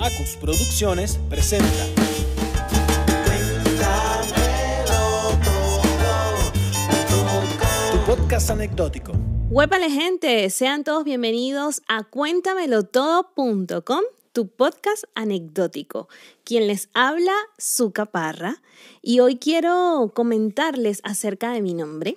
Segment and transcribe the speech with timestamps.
[0.00, 1.68] Acus Producciones presenta.
[7.92, 9.12] Tu podcast anecdótico.
[9.50, 14.02] Huépale gente, sean todos bienvenidos a cuéntamelotodo.com,
[14.32, 16.08] tu podcast anecdótico.
[16.42, 18.62] Quien les habla, su caparra,
[19.00, 22.16] y hoy quiero comentarles acerca de mi nombre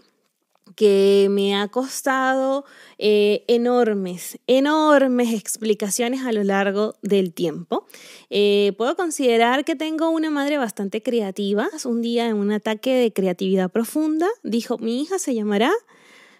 [0.77, 2.63] que me ha costado
[2.99, 7.87] eh, enormes, enormes explicaciones a lo largo del tiempo.
[8.29, 11.67] Eh, puedo considerar que tengo una madre bastante creativa.
[11.83, 15.71] Un día en un ataque de creatividad profunda dijo, mi hija se llamará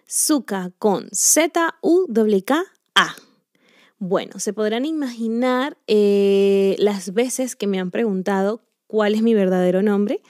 [0.08, 3.16] Zuka con Z-U-K-A.
[3.98, 9.82] Bueno, se podrán imaginar eh, las veces que me han preguntado cuál es mi verdadero
[9.82, 10.22] nombre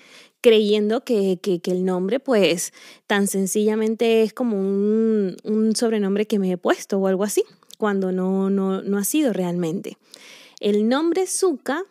[0.47, 2.71] creyendo que, el nombre pues
[3.05, 7.43] tan sencillamente es como un, un, sobrenombre que me he puesto o algo así,
[7.77, 9.97] cuando no, no, no ha sido realmente.
[10.61, 11.83] El nombre Zuka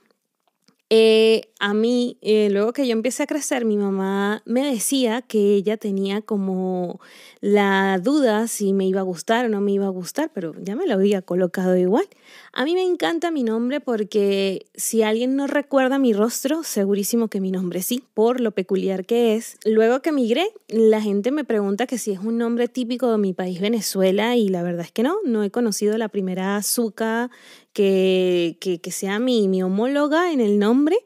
[0.88, 5.54] eh, a mí, eh, luego que yo empecé a crecer, mi mamá me decía que
[5.54, 7.00] ella tenía como
[7.40, 10.76] la duda si me iba a gustar o no me iba a gustar, pero ya
[10.76, 12.06] me lo había colocado igual.
[12.52, 17.40] A mí me encanta mi nombre porque si alguien no recuerda mi rostro, segurísimo que
[17.40, 19.56] mi nombre sí, por lo peculiar que es.
[19.64, 23.32] Luego que migré, la gente me pregunta que si es un nombre típico de mi
[23.32, 27.30] país, Venezuela, y la verdad es que no, no he conocido la primera azúcar
[27.72, 30.96] que, que, que sea mi, mi homóloga en el nombre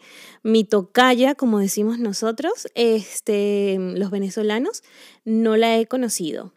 [0.42, 4.82] mi tocaya, como decimos nosotros, este, los venezolanos,
[5.24, 6.52] no la he conocido.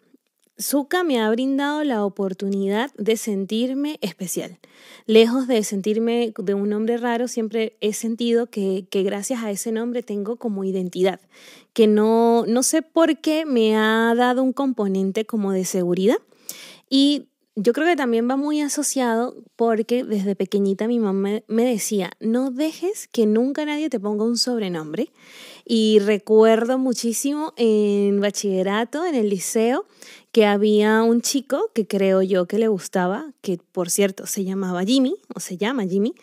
[0.61, 4.59] Zuka me ha brindado la oportunidad de sentirme especial.
[5.07, 9.71] Lejos de sentirme de un nombre raro, siempre he sentido que, que, gracias a ese
[9.71, 11.19] nombre tengo como identidad,
[11.73, 16.17] que no, no sé por qué me ha dado un componente como de seguridad.
[16.87, 22.11] Y yo creo que también va muy asociado porque desde pequeñita mi mamá me decía,
[22.19, 25.11] no dejes que nunca nadie te ponga un sobrenombre.
[25.65, 29.85] Y recuerdo muchísimo en bachillerato, en el liceo,
[30.31, 34.83] que había un chico que creo yo que le gustaba, que por cierto se llamaba
[34.83, 36.16] Jimmy, o se llama Jimmy,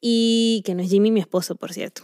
[0.00, 2.02] y que no es Jimmy mi esposo, por cierto.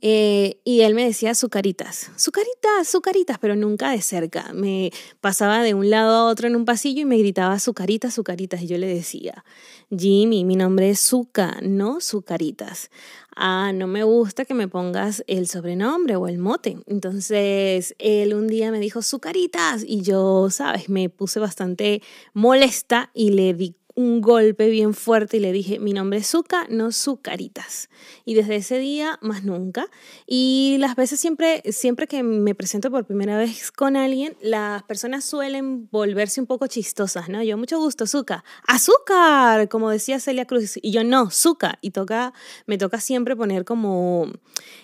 [0.00, 4.52] Eh, y él me decía sucaritas, sucaritas, sucaritas, pero nunca de cerca.
[4.52, 8.62] Me pasaba de un lado a otro en un pasillo y me gritaba sucaritas, sucaritas.
[8.62, 9.44] Y yo le decía,
[9.90, 12.90] Jimmy, mi nombre es Zuka, no sucaritas.
[13.34, 16.78] Ah, no me gusta que me pongas el sobrenombre o el mote.
[16.86, 22.02] Entonces, él un día me dijo sucaritas y yo, sabes, me puse bastante
[22.34, 26.66] molesta y le di un golpe bien fuerte y le dije, mi nombre es Zuka,
[26.68, 27.88] no Zucaritas.
[28.24, 29.86] Y desde ese día, más nunca.
[30.26, 35.24] Y las veces siempre, siempre que me presento por primera vez con alguien, las personas
[35.24, 37.42] suelen volverse un poco chistosas, ¿no?
[37.42, 38.44] Yo, mucho gusto, Zuka.
[38.66, 39.68] ¡Azúcar!
[39.68, 40.78] Como decía Celia Cruz.
[40.80, 41.78] Y yo, no, Zuka.
[41.80, 42.32] Y toca,
[42.66, 44.30] me toca siempre poner como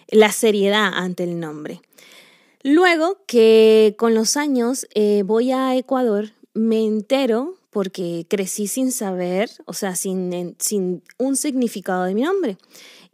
[0.09, 1.83] la seriedad ante el nombre.
[2.63, 9.51] Luego que con los años eh, voy a Ecuador, me entero porque crecí sin saber,
[9.67, 12.57] o sea, sin, sin un significado de mi nombre.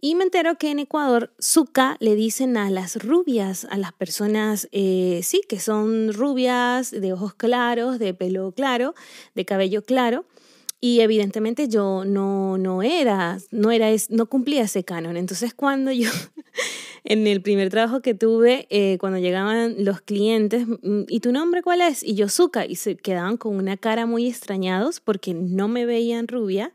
[0.01, 4.69] Y me entero que en Ecuador, Zuka le dicen a las rubias, a las personas,
[4.71, 8.95] eh, sí, que son rubias, de ojos claros, de pelo claro,
[9.35, 10.27] de cabello claro.
[10.79, 15.17] Y evidentemente yo no, no era, no era, no cumplía ese canon.
[15.17, 16.11] Entonces cuando yo
[17.05, 21.63] en el primer trabajo que tuve, eh, cuando llegaban los clientes, mm, ¿y tu nombre
[21.63, 22.03] cuál es?
[22.03, 26.29] Y yo, Zuka, y se quedaban con una cara muy extrañados porque no me veían
[26.29, 26.73] rubia,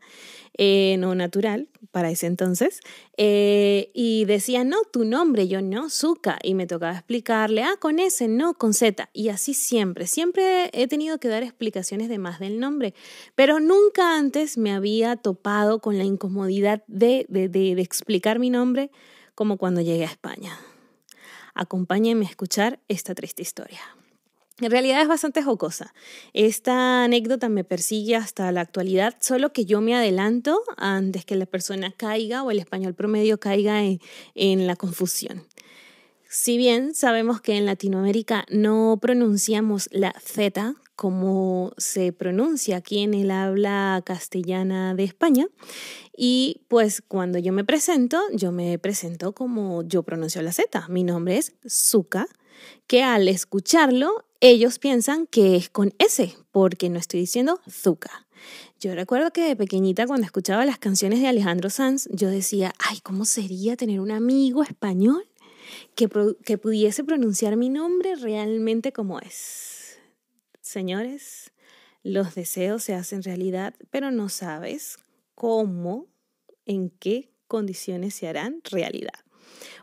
[0.55, 2.81] eh, no natural para ese entonces,
[3.17, 7.97] eh, y decían, no, tu nombre, yo no, Zuka, y me tocaba explicarle, ah, con
[7.97, 12.39] ese, no, con Z, y así siempre, siempre he tenido que dar explicaciones de más
[12.39, 12.93] del nombre,
[13.33, 18.91] pero nunca antes me había topado con la incomodidad de, de, de explicar mi nombre
[19.39, 20.59] como cuando llegué a España.
[21.53, 23.79] Acompáñenme a escuchar esta triste historia.
[24.59, 25.93] En realidad es bastante jocosa.
[26.33, 31.45] Esta anécdota me persigue hasta la actualidad, solo que yo me adelanto antes que la
[31.45, 34.01] persona caiga o el español promedio caiga en,
[34.35, 35.45] en la confusión.
[36.27, 43.13] Si bien sabemos que en Latinoamérica no pronunciamos la Z como se pronuncia aquí en
[43.13, 45.47] el habla castellana de España.
[46.13, 50.89] Y pues cuando yo me presento, yo me presento como yo pronuncio la Z.
[50.89, 52.27] Mi nombre es Zuka,
[52.85, 58.27] que al escucharlo ellos piensan que es con S, porque no estoy diciendo Zuka.
[58.81, 62.99] Yo recuerdo que de pequeñita cuando escuchaba las canciones de Alejandro Sanz, yo decía, ay,
[63.01, 65.25] ¿cómo sería tener un amigo español
[65.95, 66.09] que,
[66.43, 69.78] que pudiese pronunciar mi nombre realmente como es?
[70.69, 71.51] Señores,
[72.03, 74.99] los deseos se hacen realidad, pero no sabes
[75.33, 76.05] cómo
[76.67, 79.25] en qué condiciones se harán realidad.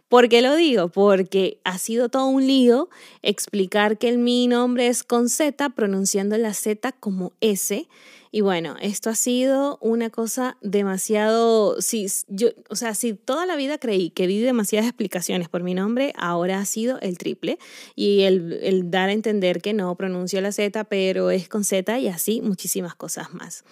[0.09, 0.89] ¿Por qué lo digo?
[0.89, 2.89] Porque ha sido todo un lío
[3.23, 7.89] explicar que el mi nombre es con Z, pronunciando la Z como S.
[8.37, 13.57] Y bueno, esto ha sido una cosa demasiado, si yo, o sea, si toda la
[13.57, 17.59] vida creí que di demasiadas explicaciones por mi nombre, ahora ha sido el triple
[17.95, 21.99] y el, el dar a entender que no pronuncio la Z, pero es con Z
[21.99, 23.65] y así muchísimas cosas más.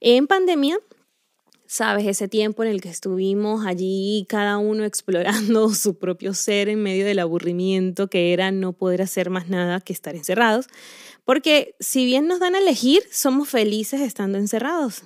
[0.00, 0.78] En pandemia
[1.66, 6.82] sabes, ese tiempo en el que estuvimos allí cada uno explorando su propio ser en
[6.82, 10.66] medio del aburrimiento que era no poder hacer más nada que estar encerrados.
[11.24, 15.02] Porque si bien nos dan a elegir, somos felices estando encerrados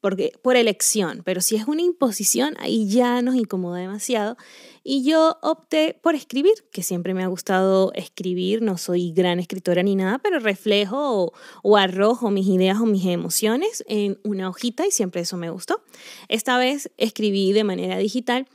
[0.00, 4.36] porque, por elección, pero si es una imposición, ahí ya nos incomoda demasiado.
[4.84, 9.82] Y yo opté por escribir, que siempre me ha gustado escribir, no soy gran escritora
[9.82, 14.90] ni nada, pero reflejo o, arrojo mis ideas o mis emociones en una hojita y
[14.90, 15.82] siempre eso me gustó.
[16.28, 18.46] Esta vez escribí de manera digital.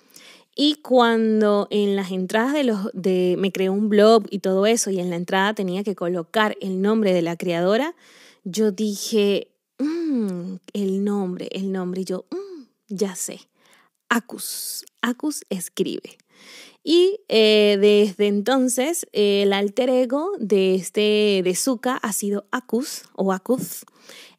[0.56, 4.92] Y cuando en las entradas de los de me creó un blog y todo eso
[4.92, 7.96] y en la entrada tenía que colocar el nombre de la creadora,
[8.44, 12.02] yo dije, Mm, el nombre, el nombre.
[12.02, 13.40] Y yo, mm, ya sé.
[14.10, 14.86] Acus.
[15.02, 16.18] Acus escribe.
[16.84, 23.32] Y eh, desde entonces el alter ego de este de Zuka ha sido Acus o
[23.32, 23.86] Acus,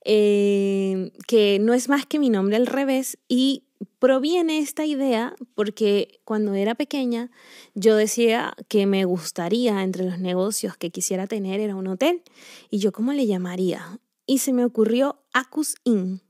[0.05, 3.65] eh, que no es más que mi nombre al revés y
[3.99, 7.31] proviene esta idea porque cuando era pequeña
[7.75, 12.23] yo decía que me gustaría entre los negocios que quisiera tener era un hotel
[12.71, 16.24] y yo cómo le llamaría y se me ocurrió Acus Inn.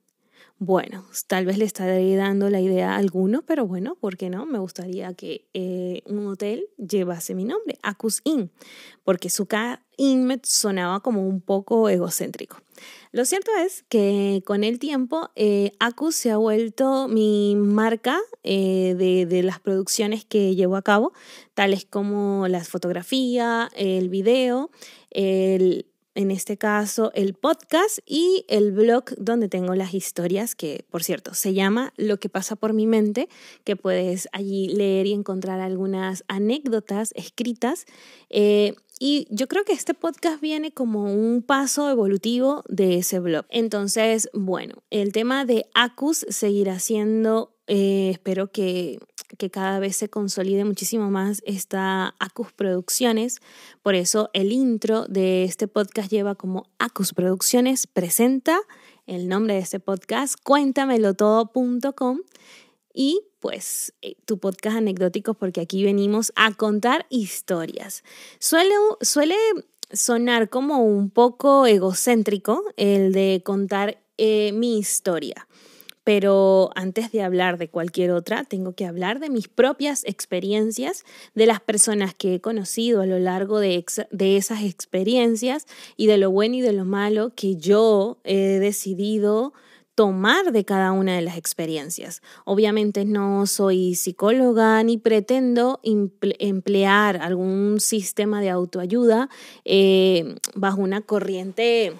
[0.59, 4.47] Bueno, tal vez le estaré dando la idea a alguno, pero bueno, ¿por qué no?
[4.47, 8.53] Me gustaría que eh, un hotel llevase mi nombre, Acus Inn,
[9.03, 9.49] porque su
[9.97, 12.59] Inn me sonaba como un poco egocéntrico.
[13.11, 18.95] Lo cierto es que con el tiempo eh, Acus se ha vuelto mi marca eh,
[18.97, 21.13] de, de, las producciones que llevo a cabo,
[21.55, 24.71] tales como la fotografía, el video,
[25.11, 31.03] el en este caso el podcast y el blog donde tengo las historias, que por
[31.03, 33.29] cierto se llama Lo que pasa por mi mente,
[33.65, 37.87] que puedes allí leer y encontrar algunas anécdotas escritas.
[38.31, 43.45] Eh, y yo creo que este podcast viene como un paso evolutivo de ese blog.
[43.51, 48.99] Entonces, bueno, el tema de Acus seguirá siendo eh, espero que,
[49.39, 53.41] que, cada vez se consolide muchísimo más esta Acus Producciones.
[53.83, 58.61] Por eso el intro de este podcast lleva como Acus Producciones presenta
[59.07, 62.21] el nombre de este podcast, cuéntamelotodo.com
[62.95, 68.03] y pues eh, tu podcast anecdótico porque aquí venimos a contar historias.
[68.39, 69.37] Suele, suele
[69.93, 75.47] sonar como un poco egocéntrico el de contar eh, mi historia
[76.05, 81.05] pero antes de hablar de cualquier otra, tengo que hablar de mis propias experiencias,
[81.35, 83.85] de las personas que he conocido a lo largo de,
[84.37, 85.67] esas experiencias
[85.97, 89.55] y de lo bueno y de lo malo que yo he decidido
[89.95, 92.21] tomar de cada una de las experiencias.
[92.45, 99.31] Obviamente no soy psicóloga ni pretendo emplear algún sistema de autoayuda
[99.65, 101.93] eh, bajo una corriente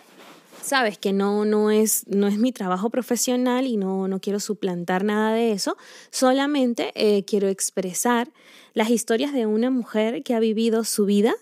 [0.65, 5.05] sabes que no, no, es, no es mi trabajo profesional y no, no quiero suplantar
[5.05, 5.77] nada de eso,
[6.11, 8.33] solamente eh, quiero expresar
[8.73, 11.35] las historias de una mujer que ha vivido su vida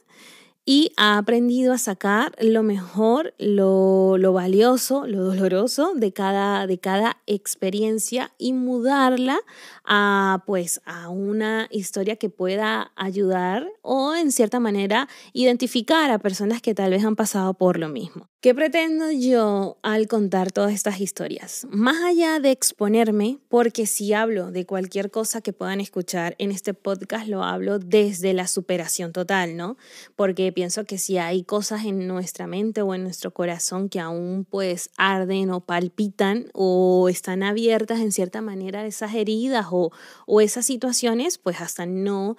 [0.65, 6.79] y ha aprendido a sacar lo mejor, lo, lo, valioso, lo doloroso de cada, de
[6.79, 9.41] cada experiencia y mudarla
[9.85, 16.63] a, pues, a una historia que pueda ayudar o en cierta manera identificar a personas
[16.63, 18.29] que tal vez han pasado por lo mismo.
[18.41, 21.65] ¿Qué pretendo yo al contar todas estas historias?
[21.71, 26.75] Más allá de exponerme, porque si hablo de cualquier cosa que puedan escuchar en este
[26.75, 29.77] podcast, lo hablo desde la superación total, ¿no?
[30.17, 34.47] Porque pienso que si hay cosas en nuestra mente o en nuestro corazón que aún
[34.49, 39.93] pues arden o palpitan o están abiertas en cierta manera esas heridas o,
[40.27, 42.37] o esas situaciones, pues hasta no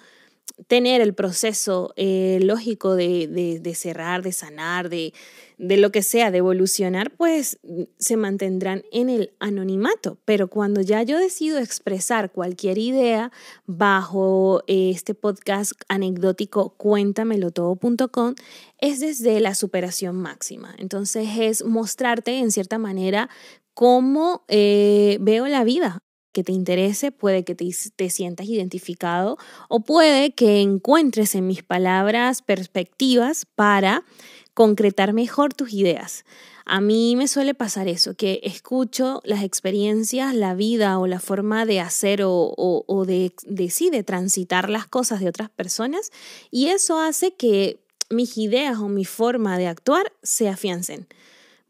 [0.67, 3.27] tener el proceso eh, lógico de,
[3.61, 5.13] de, cerrar, de sanar, de,
[5.57, 7.59] de lo que sea, de evolucionar, pues
[7.97, 10.19] se mantendrán en el anonimato.
[10.25, 13.31] Pero cuando ya yo decido expresar cualquier idea
[13.65, 18.35] bajo eh, este podcast anecdótico cuéntamelotodo.com,
[18.79, 20.75] es desde la superación máxima.
[20.77, 23.29] Entonces es mostrarte en cierta manera
[23.73, 29.37] cómo eh, veo la vida que te interese, puede que te, te, sientas identificado
[29.69, 34.03] o puede que encuentres en mis palabras perspectivas para
[34.53, 36.25] concretar mejor tus ideas.
[36.65, 41.65] A mí me suele pasar eso, que escucho las experiencias, la vida o la forma
[41.65, 46.11] de hacer o, de, de, sí, de transitar las cosas de otras personas
[46.51, 51.07] y eso hace que mis ideas o mi forma de actuar se afiancen.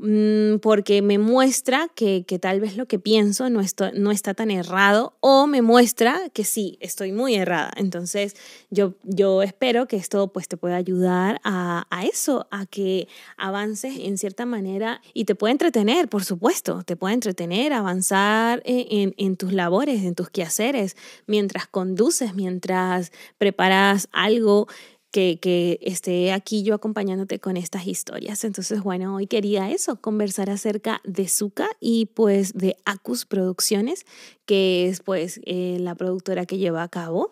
[0.06, 3.62] Mm, porque me muestra que, tal vez lo que pienso no,
[3.94, 7.72] no está tan errado o me muestra que sí, estoy muy errada.
[7.78, 8.36] Entonces
[8.70, 13.08] yo, yo espero que esto pues te pueda ayudar a, eso, a que
[13.38, 19.16] avances en cierta manera y te puede entretener, por supuesto, te puede entretener, avanzar en,
[19.16, 24.68] en tus labores, en tus quehaceres, mientras conduces, mientras preparas algo
[25.14, 28.44] que, esté aquí yo acompañándote con estas historias.
[28.44, 34.06] Entonces, bueno, hoy quería eso, conversar acerca de Zuka y pues de Acus Producciones,
[34.46, 37.30] que es pues eh, la productora que lleva a cabo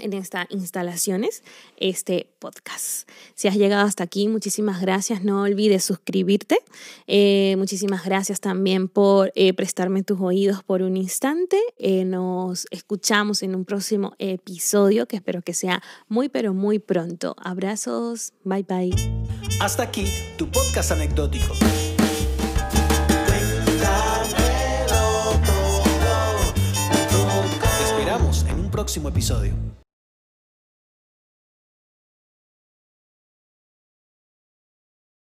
[0.00, 1.42] en estas instalaciones
[1.76, 3.08] este podcast.
[3.34, 5.22] Si has llegado hasta aquí, muchísimas gracias.
[5.22, 6.58] No olvides suscribirte.
[7.06, 11.58] Eh, muchísimas gracias también por eh, prestarme tus oídos por un instante.
[11.78, 17.36] Eh, nos escuchamos en un próximo episodio que espero que sea muy, pero muy pronto.
[17.38, 18.32] Abrazos.
[18.44, 18.90] Bye bye.
[19.60, 21.54] Hasta aquí tu podcast anecdótico.
[27.78, 29.54] Te esperamos en un próximo episodio.